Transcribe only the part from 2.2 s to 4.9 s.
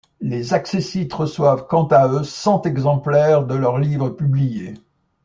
cent exemplaires de leur livre publié.